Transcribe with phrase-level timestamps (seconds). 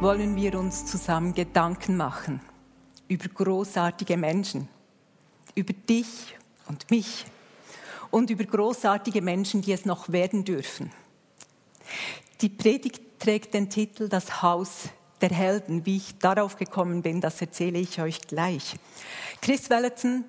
[0.00, 2.40] Wollen wir uns zusammen Gedanken machen
[3.06, 4.66] über großartige Menschen,
[5.54, 7.26] über dich und mich
[8.10, 10.90] und über großartige Menschen, die es noch werden dürfen.
[12.40, 14.88] Die Predigt trägt den Titel Das Haus
[15.20, 15.84] der Helden.
[15.84, 18.76] Wie ich darauf gekommen bin, das erzähle ich euch gleich.
[19.42, 20.24] Chris Welleton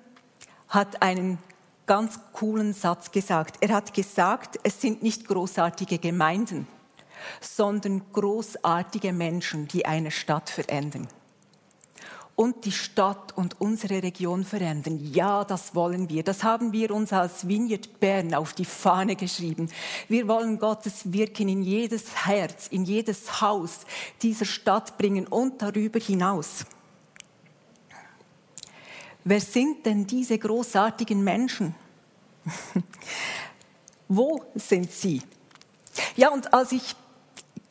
[0.68, 1.38] hat einen
[1.86, 3.56] ganz coolen Satz gesagt.
[3.60, 6.66] Er hat gesagt, es sind nicht großartige Gemeinden,
[7.40, 11.08] sondern großartige Menschen, die eine Stadt verändern
[12.34, 14.98] und die Stadt und unsere Region verändern.
[15.12, 16.22] Ja, das wollen wir.
[16.22, 19.68] Das haben wir uns als Vineyard Bern auf die Fahne geschrieben.
[20.08, 23.80] Wir wollen Gottes Wirken in jedes Herz, in jedes Haus
[24.22, 26.64] dieser Stadt bringen und darüber hinaus.
[29.24, 31.74] Wer sind denn diese großartigen Menschen?
[34.08, 35.22] Wo sind sie?
[36.16, 36.96] Ja, und als ich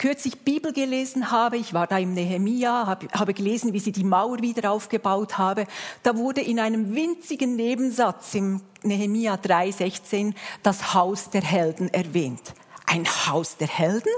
[0.02, 4.04] kürzlich Bibel gelesen habe, ich war da im Nehemia, habe, habe gelesen, wie sie die
[4.04, 5.68] Mauer wieder aufgebaut habe,
[6.02, 12.42] da wurde in einem winzigen Nebensatz im Nehemia 3,16 das Haus der Helden erwähnt.
[12.88, 14.12] Ein Haus der Helden?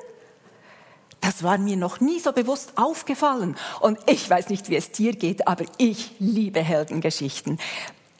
[1.19, 3.57] Das war mir noch nie so bewusst aufgefallen.
[3.81, 7.59] Und ich weiß nicht, wie es dir geht, aber ich liebe Heldengeschichten.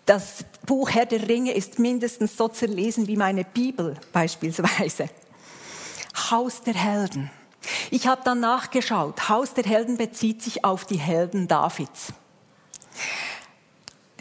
[0.06, 5.08] Das Buch Herr der Ringe ist mindestens so zerlesen wie meine Bibel beispielsweise.
[6.30, 7.32] Haus der Helden.
[7.92, 9.30] Ich habe dann nachgeschaut.
[9.30, 12.14] Haus der Helden bezieht sich auf die Helden Davids.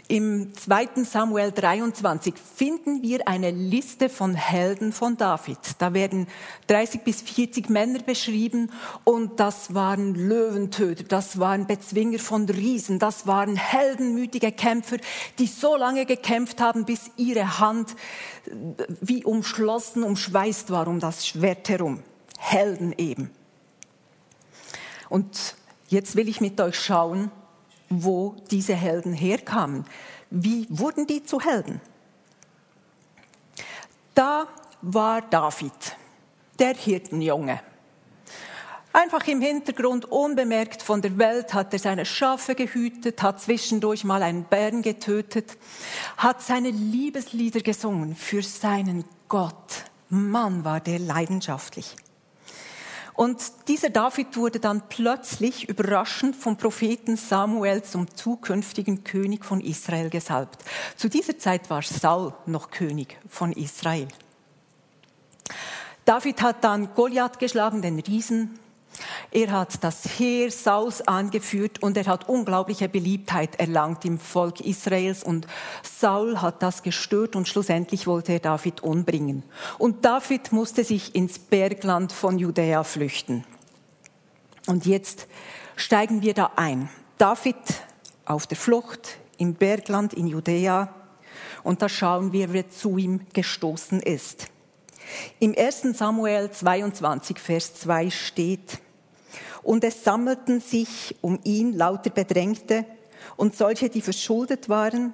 [0.09, 1.05] Im 2.
[1.05, 5.57] Samuel 23 finden wir eine Liste von Helden von David.
[5.79, 6.27] Da werden
[6.67, 8.69] 30 bis 40 Männer beschrieben
[9.05, 14.97] und das waren Löwentöter, das waren Bezwinger von Riesen, das waren heldenmütige Kämpfer,
[15.39, 17.95] die so lange gekämpft haben, bis ihre Hand
[19.01, 22.03] wie umschlossen, umschweißt war um das Schwert herum.
[22.37, 23.31] Helden eben.
[25.09, 25.55] Und
[25.89, 27.31] jetzt will ich mit euch schauen,
[27.89, 29.85] wo diese Helden herkamen.
[30.29, 31.79] Wie wurden die zu Helden?
[34.15, 34.47] Da
[34.81, 35.97] war David,
[36.59, 37.59] der Hirtenjunge.
[38.95, 44.21] Einfach im Hintergrund, unbemerkt von der Welt, hat er seine Schafe gehütet, hat zwischendurch mal
[44.21, 45.57] einen Bären getötet,
[46.15, 49.85] hat seine Liebeslieder gesungen für seinen Gott.
[50.09, 51.95] Mann, war der leidenschaftlich.
[53.15, 60.09] Und dieser David wurde dann plötzlich überraschend vom Propheten Samuel zum zukünftigen König von Israel
[60.09, 60.63] gesalbt.
[60.95, 64.07] Zu dieser Zeit war Saul noch König von Israel.
[66.05, 68.59] David hat dann Goliath geschlagen, den Riesen,
[69.33, 75.23] er hat das Heer Sauls angeführt und er hat unglaubliche Beliebtheit erlangt im Volk Israels
[75.23, 75.47] und
[75.81, 79.41] Saul hat das gestört und schlussendlich wollte er David umbringen.
[79.79, 83.43] Und David musste sich ins Bergland von Judäa flüchten.
[84.67, 85.27] Und jetzt
[85.75, 86.89] steigen wir da ein.
[87.17, 87.57] David
[88.25, 90.93] auf der Flucht im Bergland in Judäa
[91.63, 94.47] und da schauen wir, wer zu ihm gestoßen ist.
[95.39, 95.97] Im 1.
[95.97, 98.79] Samuel 22, Vers 2 steht,
[99.63, 102.85] und es sammelten sich um ihn lauter Bedrängte
[103.37, 105.13] und solche, die verschuldet waren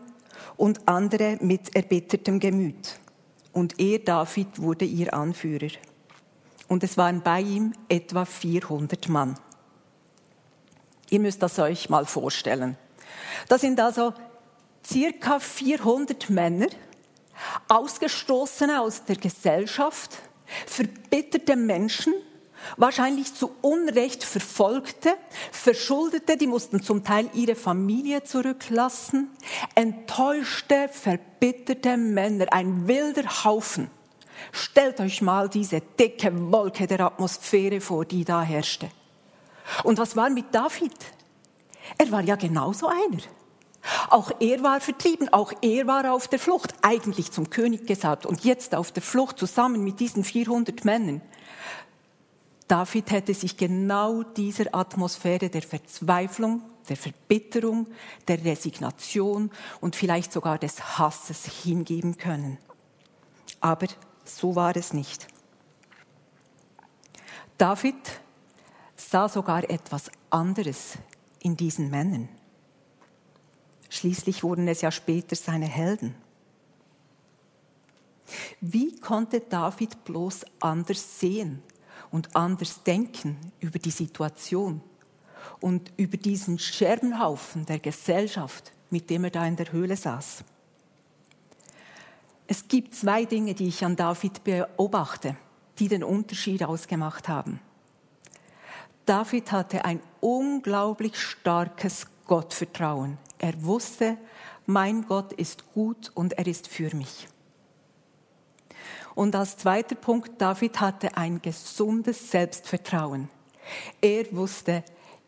[0.58, 3.00] und andere mit erbittertem Gemüt.
[3.54, 5.70] Und er, David, wurde ihr Anführer.
[6.68, 9.36] Und es waren bei ihm etwa 400 Mann.
[11.10, 12.78] Ihr müsst das euch mal vorstellen.
[13.48, 14.14] Das sind also
[14.86, 16.68] circa 400 Männer,
[17.68, 20.18] Ausgestoßene aus der Gesellschaft,
[20.66, 22.14] verbitterte Menschen,
[22.78, 25.14] wahrscheinlich zu Unrecht Verfolgte,
[25.52, 29.30] Verschuldete, die mussten zum Teil ihre Familie zurücklassen,
[29.76, 33.90] enttäuschte, verbitterte Männer, ein wilder Haufen.
[34.52, 38.90] Stellt euch mal diese dicke Wolke der Atmosphäre vor, die da herrschte.
[39.84, 40.94] Und was war mit David?
[41.98, 43.22] Er war ja genauso einer.
[44.10, 48.44] Auch er war vertrieben, auch er war auf der Flucht, eigentlich zum König gesagt und
[48.44, 51.22] jetzt auf der Flucht zusammen mit diesen 400 Männern.
[52.70, 57.88] David hätte sich genau dieser Atmosphäre der Verzweiflung, der Verbitterung,
[58.28, 59.50] der Resignation
[59.82, 62.60] und vielleicht sogar des Hasses hingeben können.
[63.60, 63.88] Aber
[64.24, 65.28] so war es nicht.
[67.58, 67.96] David
[68.96, 71.00] sah sogar etwas anderes
[71.40, 72.30] in diesen Männern.
[73.90, 76.14] Schließlich wurden es ja später seine Helden.
[78.62, 81.64] Wie konnte David bloß anders sehen
[82.12, 84.82] und anders denken über die Situation
[85.60, 90.44] und über diesen Scherbenhaufen der Gesellschaft, mit dem er da in der Höhle saß?
[92.48, 95.36] Es gibt zwei Dinge, die ich an David beobachte,
[95.78, 97.60] die den Unterschied ausgemacht haben.
[99.06, 103.18] David hatte ein unglaublich starkes Gottvertrauen.
[103.38, 104.18] Er wusste,
[104.66, 107.28] mein Gott ist gut und er ist für mich.
[109.20, 113.28] Und als zweiter Punkt, David hatte ein gesundes Selbstvertrauen.
[114.00, 114.82] Er wusste,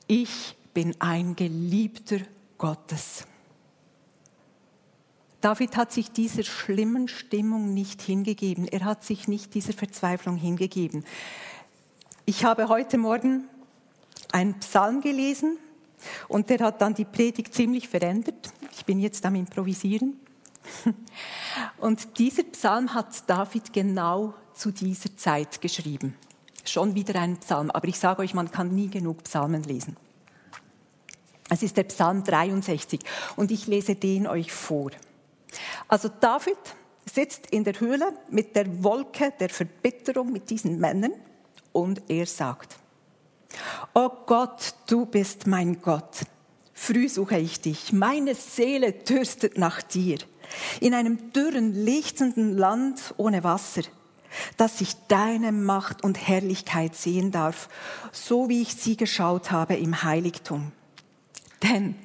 [0.08, 2.20] ich bin ein Geliebter
[2.58, 3.28] Gottes.
[5.42, 8.66] David hat sich dieser schlimmen Stimmung nicht hingegeben.
[8.66, 11.04] Er hat sich nicht dieser Verzweiflung hingegeben.
[12.24, 13.44] Ich habe heute Morgen
[14.32, 15.58] einen Psalm gelesen
[16.30, 18.54] und der hat dann die Predigt ziemlich verändert.
[18.72, 20.18] Ich bin jetzt am Improvisieren.
[21.82, 26.16] Und dieser Psalm hat David genau zu dieser Zeit geschrieben.
[26.64, 29.98] Schon wieder ein Psalm, aber ich sage euch, man kann nie genug Psalmen lesen.
[31.50, 33.00] Es ist der Psalm 63
[33.36, 34.92] und ich lese den euch vor.
[35.88, 36.60] Also David
[37.12, 41.14] sitzt in der Höhle mit der Wolke der Verbitterung mit diesen Männern
[41.72, 42.76] und er sagt,
[43.96, 46.20] Oh Gott, du bist mein Gott.
[46.74, 47.92] Früh suche ich dich.
[47.92, 50.20] Meine Seele dürstet nach dir.
[50.80, 53.82] In einem dürren, lichtenden Land ohne Wasser,
[54.58, 57.70] dass ich deine Macht und Herrlichkeit sehen darf,
[58.12, 60.72] so wie ich sie geschaut habe im Heiligtum.
[61.64, 61.96] Denn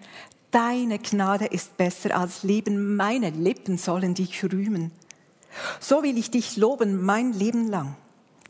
[0.51, 4.91] deine Gnade ist besser als Leben, meine Lippen sollen dich rühmen.
[5.81, 7.97] So will ich dich loben mein Leben lang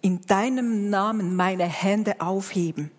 [0.03, 2.91] in deinem Namen meine Hände aufheben.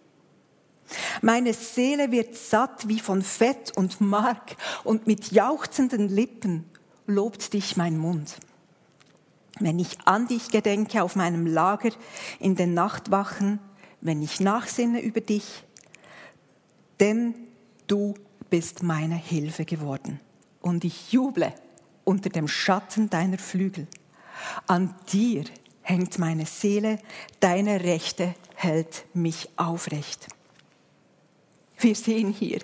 [1.22, 6.66] Meine Seele wird satt wie von Fett und Mark und mit jauchzenden Lippen
[7.08, 8.38] lobt dich mein Mund.
[9.60, 11.90] Wenn ich an dich gedenke auf meinem Lager
[12.40, 13.60] in den Nachtwachen,
[14.02, 15.64] wenn ich nachsinne über dich,
[17.00, 17.34] denn
[17.88, 18.14] du
[18.50, 20.20] bist meine Hilfe geworden
[20.62, 21.54] und ich juble
[22.04, 23.88] unter dem Schatten deiner Flügel.
[24.68, 25.46] An dir
[25.82, 27.00] hängt meine Seele,
[27.40, 30.28] deine Rechte hält mich aufrecht.
[31.80, 32.60] Wir sehen hier,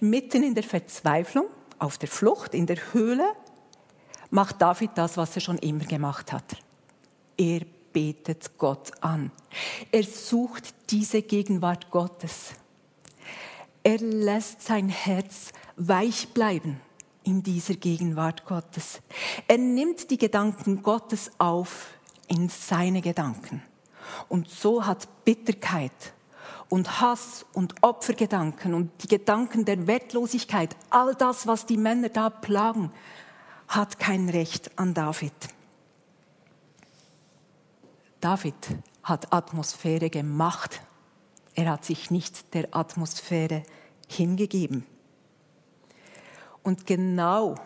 [0.00, 1.46] mitten in der Verzweiflung,
[1.78, 3.34] auf der Flucht, in der Höhle,
[4.32, 6.56] macht David das, was er schon immer gemacht hat.
[7.36, 7.60] Er
[7.92, 9.30] betet Gott an.
[9.92, 12.54] Er sucht diese Gegenwart Gottes.
[13.82, 16.80] Er lässt sein Herz weich bleiben
[17.24, 19.00] in dieser Gegenwart Gottes.
[19.46, 21.88] Er nimmt die Gedanken Gottes auf
[22.26, 23.62] in seine Gedanken.
[24.28, 26.14] Und so hat Bitterkeit
[26.70, 32.30] und Hass und Opfergedanken und die Gedanken der Wertlosigkeit, all das, was die Männer da
[32.30, 32.90] plagen,
[33.74, 35.32] hat kein Recht an David.
[38.20, 38.54] David
[39.02, 40.82] hat Atmosphäre gemacht.
[41.54, 43.62] Er hat sich nicht der Atmosphäre
[44.08, 44.86] hingegeben.
[46.62, 47.56] Und genau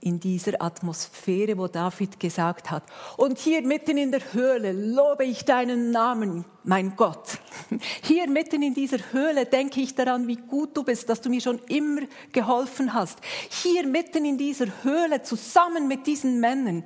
[0.00, 2.84] in dieser Atmosphäre, wo David gesagt hat,
[3.16, 7.38] und hier mitten in der Höhle lobe ich deinen Namen, mein Gott.
[8.02, 11.40] Hier mitten in dieser Höhle denke ich daran, wie gut du bist, dass du mir
[11.40, 12.02] schon immer
[12.32, 13.18] geholfen hast.
[13.48, 16.84] Hier mitten in dieser Höhle zusammen mit diesen Männern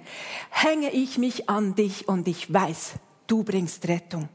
[0.50, 2.92] hänge ich mich an dich und ich weiß,
[3.26, 4.28] du bringst Rettung.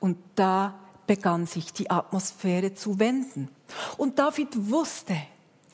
[0.00, 0.74] Und da
[1.06, 3.48] begann sich die Atmosphäre zu wenden.
[3.96, 5.16] Und David wusste,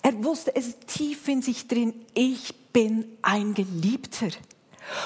[0.02, 4.28] er wusste es tief in sich drin, ich bin ein Geliebter.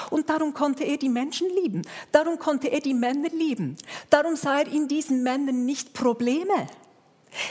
[0.09, 1.81] Und darum konnte er die Menschen lieben.
[2.11, 3.77] Darum konnte er die Männer lieben.
[4.09, 6.67] Darum sah er in diesen Männern nicht Probleme.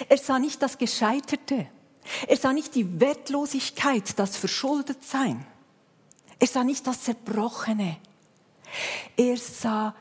[0.08, 1.66] Er sah nicht das Gescheiterte.
[2.26, 5.44] Er sah nicht die Wertlosigkeit, das Verschuldetsein.
[6.38, 7.98] Er sah nicht das Zerbrochene.
[9.16, 9.94] Er sah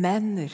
[0.00, 0.48] Männer,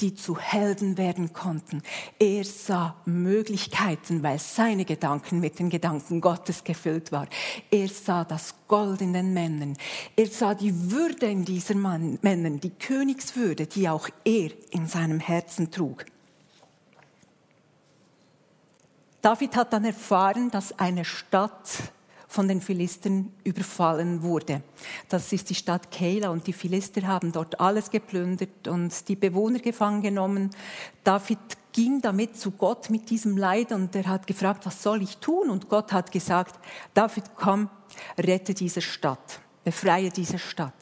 [0.00, 1.82] die zu Helden werden konnten.
[2.18, 7.28] Er sah Möglichkeiten, weil seine Gedanken mit den Gedanken Gottes gefüllt waren.
[7.70, 9.76] Er sah das Gold in den Männern.
[10.16, 11.82] Er sah die Würde in diesen
[12.22, 16.04] Männern, die Königswürde, die auch er in seinem Herzen trug.
[19.20, 21.92] David hat dann erfahren, dass eine Stadt
[22.28, 24.62] von den Philistern überfallen wurde.
[25.08, 29.58] Das ist die Stadt Keila und die Philister haben dort alles geplündert und die Bewohner
[29.58, 30.50] gefangen genommen.
[31.02, 31.38] David
[31.72, 35.48] ging damit zu Gott mit diesem Leid und er hat gefragt, was soll ich tun?
[35.48, 36.58] Und Gott hat gesagt,
[36.92, 37.70] David, komm,
[38.18, 40.74] rette diese Stadt, befreie diese Stadt.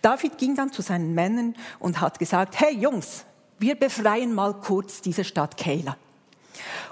[0.00, 3.24] David ging dann zu seinen Männern und hat gesagt, hey Jungs,
[3.58, 5.96] wir befreien mal kurz diese Stadt Keilah.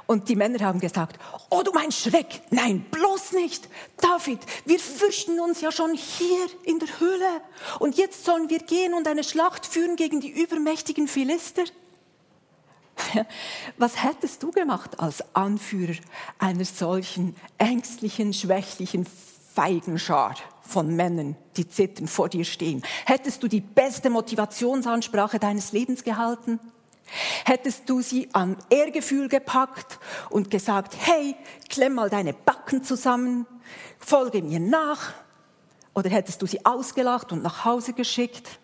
[0.06, 1.18] Und die Männer haben gesagt,
[1.50, 3.68] oh du mein Schreck, nein, bloß nicht.
[3.98, 7.40] David, wir fürchten uns ja schon hier in der Höhle.
[7.78, 11.64] Und jetzt sollen wir gehen und eine Schlacht führen gegen die übermächtigen Philister.
[13.76, 15.96] Was hättest du gemacht als Anführer
[16.38, 19.06] einer solchen ängstlichen, schwächlichen,
[19.54, 22.82] feigen Schar von Männern, die zitternd vor dir stehen?
[23.04, 26.60] Hättest du die beste Motivationsansprache deines Lebens gehalten?
[27.44, 29.98] Hättest du sie am Ehrgefühl gepackt
[30.30, 31.36] und gesagt, hey,
[31.68, 33.46] klemm mal deine Backen zusammen,
[33.98, 35.12] folge mir nach?
[35.94, 38.58] Oder hättest du sie ausgelacht und nach Hause geschickt?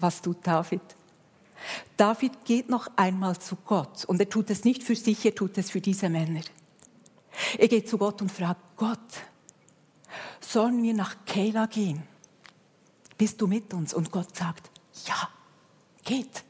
[0.00, 0.82] Was tut David?
[1.96, 5.56] David geht noch einmal zu Gott und er tut es nicht für sich, er tut
[5.56, 6.42] es für diese Männer.
[7.58, 8.98] Er geht zu Gott und fragt, Gott,
[10.40, 12.02] sollen wir nach Keilah gehen?
[13.16, 13.94] Bist du mit uns?
[13.94, 14.70] Und Gott sagt,
[15.06, 15.28] ja,
[16.04, 16.44] geht.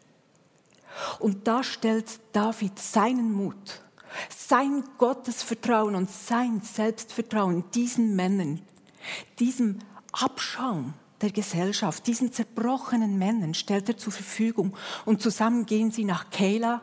[1.19, 3.83] Und da stellt David seinen Mut,
[4.29, 8.61] sein Gottesvertrauen und sein Selbstvertrauen diesen Männern,
[9.39, 9.79] diesem
[10.13, 14.77] Abschaum der Gesellschaft, diesen zerbrochenen Männern stellt er zur Verfügung.
[15.05, 16.83] Und zusammen gehen sie nach Keilah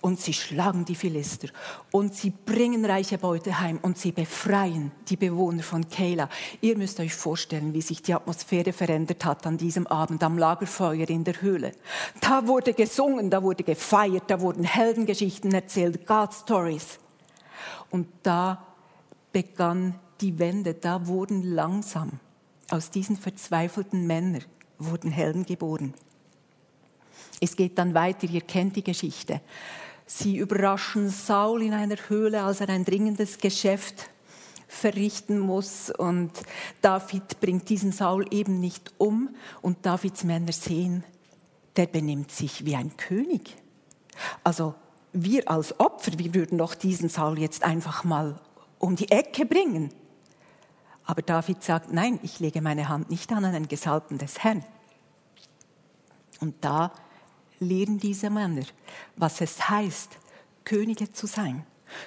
[0.00, 1.48] und sie schlagen die Philister
[1.90, 6.28] und sie bringen reiche Beute heim und sie befreien die Bewohner von Keilah.
[6.60, 11.08] Ihr müsst euch vorstellen, wie sich die Atmosphäre verändert hat an diesem Abend am Lagerfeuer
[11.08, 11.72] in der Höhle.
[12.20, 16.98] Da wurde gesungen, da wurde gefeiert, da wurden Heldengeschichten erzählt, God Stories.
[17.90, 18.66] Und da
[19.32, 22.20] begann die Wende, da wurden langsam
[22.70, 24.44] aus diesen verzweifelten Männern
[24.78, 25.94] wurden Helden geboren.
[27.40, 29.40] Es geht dann weiter, ihr kennt die Geschichte.
[30.06, 34.10] Sie überraschen Saul in einer Höhle, als er ein dringendes Geschäft
[34.68, 35.90] verrichten muss.
[35.90, 36.32] Und
[36.82, 39.30] David bringt diesen Saul eben nicht um.
[39.62, 41.04] Und Davids Männer sehen,
[41.76, 43.56] der benimmt sich wie ein König.
[44.44, 44.74] Also
[45.12, 48.40] wir als Opfer, wir würden doch diesen Saul jetzt einfach mal
[48.78, 49.92] um die Ecke bringen.
[51.04, 54.64] Aber David sagt, nein, ich lege meine Hand nicht an einen Gesalbten des Herrn.
[56.40, 56.92] Und da
[57.60, 58.64] lehren diese Männer,
[59.16, 60.18] was es heißt,
[60.64, 61.64] Könige zu sein,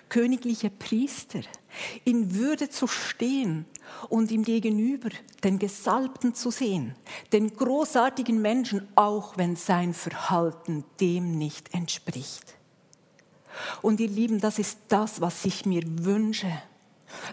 [0.10, 1.42] königliche Priester,
[2.04, 3.66] in Würde zu stehen
[4.10, 5.10] und ihm gegenüber
[5.44, 6.96] den Gesalbten zu sehen,
[7.32, 12.56] den großartigen Menschen, auch wenn sein Verhalten dem nicht entspricht.
[13.82, 16.52] Und ihr Lieben, das ist das, was ich mir wünsche.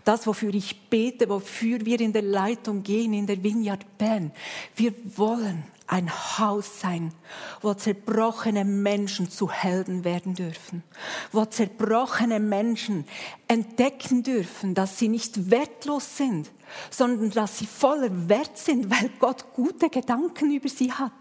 [0.04, 4.30] Das, wofür ich bete, wofür wir in der Leitung gehen, in der Vineyard Bern.
[4.76, 7.12] Wir wollen ein Haus sein,
[7.60, 10.84] wo zerbrochene Menschen zu Helden werden dürfen,
[11.32, 13.04] wo zerbrochene Menschen
[13.48, 16.52] entdecken dürfen, dass sie nicht wertlos sind,
[16.90, 21.12] sondern dass sie voller Wert sind, weil Gott gute Gedanken über sie hat.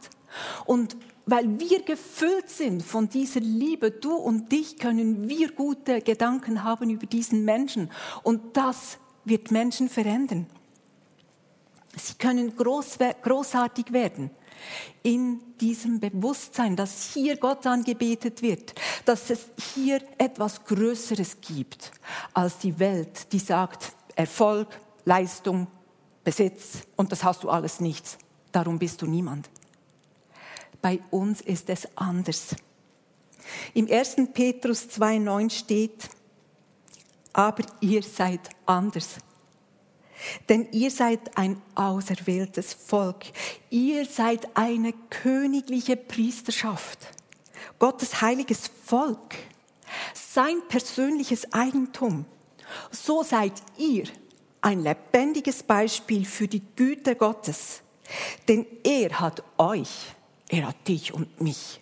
[0.66, 0.96] Und
[1.26, 6.92] weil wir gefüllt sind von dieser Liebe, du und dich, können wir gute Gedanken haben
[6.92, 7.90] über diesen Menschen.
[8.22, 10.46] Und das wird Menschen verändern.
[11.96, 14.30] Sie können groß, großartig werden
[15.04, 18.74] in diesem Bewusstsein, dass hier Gott angebetet wird,
[19.06, 21.92] dass es hier etwas Größeres gibt
[22.34, 24.68] als die Welt, die sagt Erfolg,
[25.06, 25.68] Leistung,
[26.24, 28.18] Besitz und das hast du alles nichts.
[28.51, 29.50] Darum bist du niemand.
[30.82, 32.56] Bei uns ist es anders.
[33.74, 34.16] Im 1.
[34.34, 36.10] Petrus 2.9 steht,
[37.34, 39.18] aber ihr seid anders.
[40.50, 43.26] Denn ihr seid ein auserwähltes Volk.
[43.70, 47.00] Ihr seid eine königliche Priesterschaft.
[47.78, 49.36] Gottes heiliges Volk.
[50.14, 52.26] Sein persönliches Eigentum.
[52.92, 54.06] So seid ihr
[54.62, 57.82] ein lebendiges Beispiel für die Güte Gottes.
[58.48, 60.16] Denn er hat euch,
[60.50, 61.80] er hat dich und mich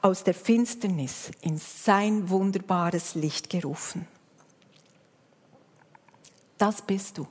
[0.00, 4.06] aus der Finsternis in sein wunderbares Licht gerufen.
[6.58, 7.26] Das bist du.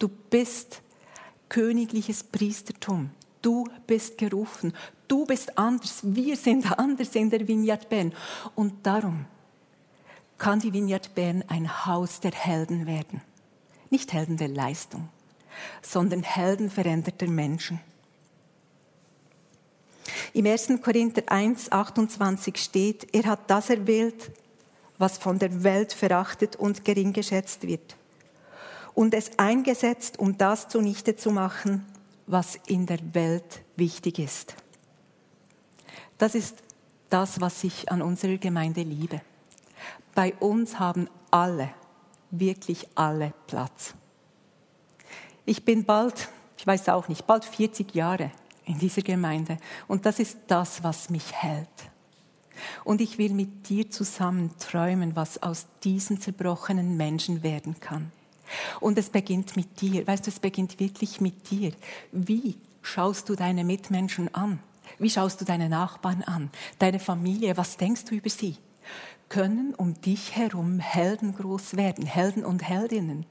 [0.00, 0.80] Du bist
[1.50, 3.10] königliches Priestertum.
[3.42, 4.72] Du bist gerufen.
[5.06, 6.00] Du bist anders.
[6.02, 8.14] Wir sind anders in der Vineyard Bern.
[8.54, 9.26] Und darum
[10.38, 13.20] kann die Vineyard Bern ein Haus der Helden werden.
[13.90, 15.10] Nicht Helden der Leistung,
[15.82, 17.78] sondern Helden veränderter Menschen.
[20.32, 20.80] Im 1.
[20.82, 24.30] Korinther 1, 28 steht, er hat das erwählt,
[24.96, 27.96] was von der Welt verachtet und gering geschätzt wird
[28.94, 31.86] und es eingesetzt, um das zunichte zu machen,
[32.26, 34.54] was in der Welt wichtig ist.
[36.18, 36.62] Das ist
[37.08, 39.20] das, was ich an unserer Gemeinde liebe.
[40.14, 41.70] Bei uns haben alle,
[42.30, 43.94] wirklich alle Platz.
[45.44, 48.30] Ich bin bald, ich weiß auch nicht, bald 40 Jahre
[48.64, 51.68] in dieser Gemeinde und das ist das, was mich hält.
[52.84, 58.12] Und ich will mit dir zusammen träumen, was aus diesen zerbrochenen Menschen werden kann.
[58.80, 60.06] Und es beginnt mit dir.
[60.06, 61.72] Weißt du, es beginnt wirklich mit dir.
[62.12, 64.60] Wie schaust du deine Mitmenschen an?
[64.98, 66.50] Wie schaust du deine Nachbarn an?
[66.78, 67.56] Deine Familie?
[67.56, 68.56] Was denkst du über sie?
[69.28, 73.26] Können um dich herum Helden groß werden, Helden und Heldinnen.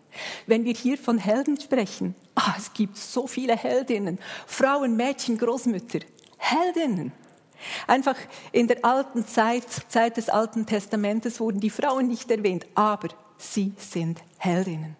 [0.47, 5.99] Wenn wir hier von Helden sprechen, ah, es gibt so viele Heldinnen, Frauen, Mädchen, Großmütter,
[6.37, 7.11] Heldinnen.
[7.87, 8.15] Einfach
[8.53, 13.73] in der alten Zeit, Zeit des Alten Testamentes wurden die Frauen nicht erwähnt, aber sie
[13.77, 14.95] sind Heldinnen.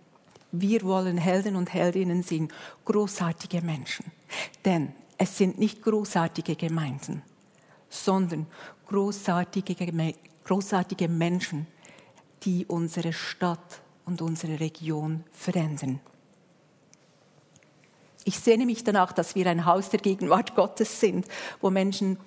[0.52, 2.52] Wir wollen Helden und Heldinnen sehen,
[2.86, 4.06] großartige Menschen.
[4.66, 7.22] Denn es sind nicht großartige Gemeinden,
[7.90, 8.48] sondern
[8.88, 9.76] großartige,
[10.44, 11.68] großartige Menschen,
[12.44, 16.00] die unsere Stadt und unsere Region verändern.
[18.24, 21.28] Ich sehne mich danach, dass wir ein Haus der Gegenwart Gottes sind,
[21.62, 22.18] wo Menschen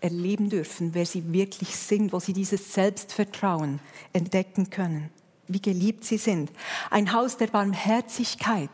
[0.00, 3.78] erleben dürfen, wer sie wirklich sind, wo sie dieses Selbstvertrauen
[4.12, 5.10] entdecken können
[5.48, 6.50] wie geliebt sie sind.
[6.90, 8.70] Ein Haus der Barmherzigkeit,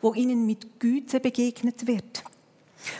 [0.00, 2.24] wo ihnen mit Güte begegnet wird.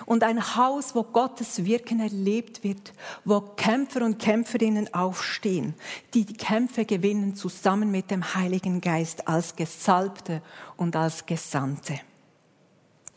[0.06, 2.92] Und ein Haus, wo Gottes Wirken erlebt wird,
[3.24, 5.74] wo Kämpfer und Kämpferinnen aufstehen,
[6.14, 10.40] die die Kämpfe gewinnen zusammen mit dem Heiligen Geist als Gesalbte
[10.76, 11.98] und als Gesandte.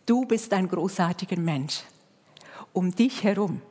[0.07, 1.83] Du bist ein großartiger Mensch.
[2.73, 3.61] Um dich herum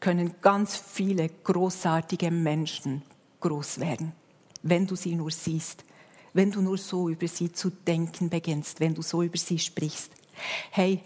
[0.00, 3.02] können ganz viele großartige Menschen
[3.40, 4.12] groß werden
[4.68, 5.84] wenn du sie nur siehst,
[6.32, 10.12] wenn du nur so über sie zu denken beginnst, wenn du so über sie sprichst.
[10.70, 11.00] Hey,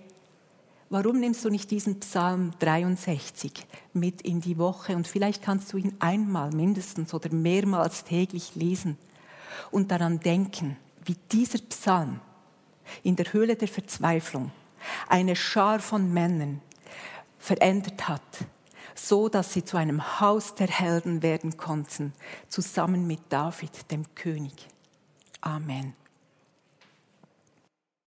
[0.88, 3.52] warum nimmst du nicht diesen Psalm 63
[3.92, 8.98] mit in die Woche und vielleicht kannst du ihn einmal mindestens oder mehrmals täglich lesen
[9.70, 12.20] und daran denken, wie dieser Psalm
[13.02, 14.50] in der Höhle der Verzweiflung
[15.08, 16.60] eine Schar von Männern
[17.38, 18.22] verändert hat,
[18.94, 22.12] so dass sie zu einem Haus der Helden werden konnten,
[22.48, 24.68] zusammen mit David, dem König.
[25.40, 25.94] Amen.